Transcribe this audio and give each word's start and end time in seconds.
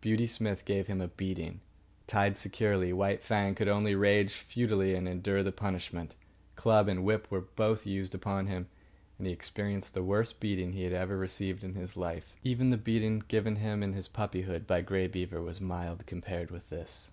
Beauty 0.00 0.26
Smith 0.26 0.64
gave 0.64 0.86
him 0.86 1.02
a 1.02 1.08
beating. 1.08 1.60
Tied 2.06 2.38
securely, 2.38 2.94
White 2.94 3.20
Fang 3.20 3.54
could 3.54 3.68
only 3.68 3.94
rage 3.94 4.32
futilely 4.32 4.94
and 4.94 5.06
endure 5.06 5.42
the 5.42 5.52
punishment. 5.52 6.14
Club 6.56 6.88
and 6.88 7.04
whip 7.04 7.30
were 7.30 7.42
both 7.42 7.84
used 7.84 8.14
upon 8.14 8.46
him, 8.46 8.68
and 9.18 9.26
he 9.26 9.34
experienced 9.34 9.92
the 9.92 10.02
worst 10.02 10.40
beating 10.40 10.72
he 10.72 10.84
had 10.84 10.94
ever 10.94 11.14
received 11.18 11.62
in 11.62 11.74
his 11.74 11.94
life. 11.94 12.32
Even 12.42 12.70
the 12.70 12.78
big 12.78 12.84
beating 12.84 13.18
given 13.28 13.56
him 13.56 13.82
in 13.82 13.92
his 13.92 14.08
puppyhood 14.08 14.66
by 14.66 14.80
Grey 14.80 15.06
Beaver 15.06 15.42
was 15.42 15.60
mild 15.60 16.06
compared 16.06 16.50
with 16.50 16.70
this. 16.70 17.10